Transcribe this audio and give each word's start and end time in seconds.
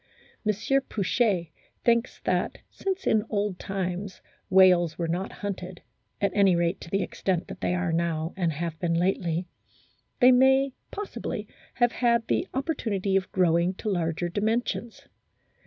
M. 0.43 0.51
Pouchet 0.89 1.49
* 1.65 1.83
thinks 1.85 2.21
that, 2.21 2.57
since 2.71 3.05
in 3.05 3.23
old 3.29 3.59
times 3.59 4.19
whales 4.49 4.97
were 4.97 5.07
not 5.07 5.31
hunted, 5.31 5.83
at 6.19 6.31
any 6.33 6.55
rate 6.55 6.81
to 6.81 6.89
the 6.89 7.03
extent 7.03 7.47
that 7.47 7.61
they 7.61 7.75
are 7.75 7.93
now 7.93 8.33
and 8.35 8.51
have 8.51 8.79
been 8.79 8.95
lately, 8.95 9.45
they 10.19 10.31
may 10.31 10.73
possibly 10.89 11.47
have 11.75 11.91
had 11.91 12.25
the 12.29 12.47
opportunity 12.51 13.15
of 13.15 13.31
growing 13.31 13.75
to 13.75 13.89
larger 13.89 14.27
dimensions. 14.27 15.03